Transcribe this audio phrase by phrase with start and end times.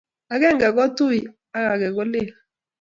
[0.33, 1.19] ag'enge ko tui
[1.57, 2.27] ak age ko lel